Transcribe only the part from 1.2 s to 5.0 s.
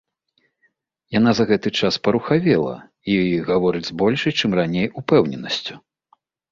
за гэты час парухавела і гаворыць з большай, чым раней,